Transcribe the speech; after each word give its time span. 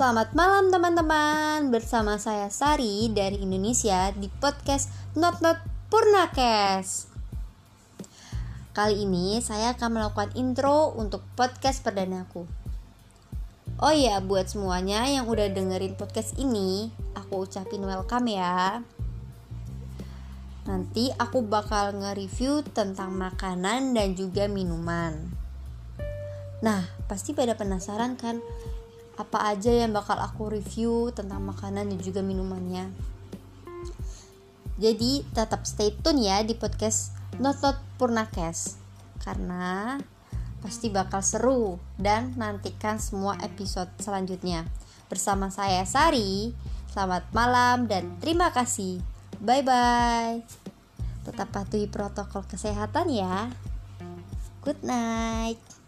Selamat 0.00 0.32
malam 0.32 0.72
teman-teman. 0.72 1.68
Bersama 1.68 2.16
saya 2.16 2.48
Sari 2.48 3.12
dari 3.12 3.36
Indonesia 3.44 4.08
di 4.16 4.32
podcast 4.32 4.88
Not 5.12 5.44
Not 5.44 5.60
Purnakes. 5.92 7.12
Kali 8.72 9.04
ini 9.04 9.44
saya 9.44 9.76
akan 9.76 10.00
melakukan 10.00 10.32
intro 10.40 10.96
untuk 10.96 11.20
podcast 11.36 11.84
perdanaku 11.84 12.48
Oh 13.76 13.92
iya 13.92 14.16
buat 14.24 14.48
semuanya 14.48 15.04
yang 15.04 15.28
udah 15.28 15.52
dengerin 15.52 16.00
podcast 16.00 16.32
ini 16.40 16.88
Aku 17.20 17.44
ucapin 17.44 17.84
welcome 17.84 18.32
ya. 18.32 18.80
Nanti 20.64 21.12
aku 21.20 21.44
bakal 21.44 21.92
nge-review 22.00 22.64
tentang 22.72 23.12
makanan 23.20 23.92
dan 23.92 24.16
juga 24.16 24.48
minuman. 24.48 25.28
Nah, 26.64 26.88
pasti 27.04 27.36
pada 27.36 27.52
penasaran 27.52 28.16
kan 28.16 28.40
apa 29.20 29.52
aja 29.52 29.68
yang 29.68 29.92
bakal 29.92 30.16
aku 30.16 30.48
review 30.48 31.12
tentang 31.12 31.44
makanan 31.44 31.92
dan 31.92 31.98
juga 32.00 32.24
minumannya. 32.24 32.88
Jadi 34.80 35.20
tetap 35.36 35.68
stay 35.68 35.92
tune 36.00 36.24
ya 36.24 36.40
di 36.40 36.56
podcast 36.56 37.12
Not 37.36 37.60
Not 37.60 37.76
Purnakes 38.00 38.80
karena 39.20 40.00
pasti 40.64 40.88
bakal 40.88 41.20
seru 41.20 41.76
dan 42.00 42.32
nantikan 42.40 42.96
semua 42.96 43.36
episode 43.44 43.92
selanjutnya. 44.00 44.64
Bersama 45.12 45.52
saya 45.52 45.84
Sari, 45.84 46.56
selamat 46.96 47.28
malam 47.36 47.84
dan 47.92 48.16
terima 48.24 48.56
kasih. 48.56 49.04
Bye 49.36 49.60
bye. 49.60 50.40
Tetap 51.28 51.52
patuhi 51.52 51.84
protokol 51.84 52.48
kesehatan 52.48 53.12
ya. 53.12 53.52
Good 54.64 54.80
night. 54.80 55.79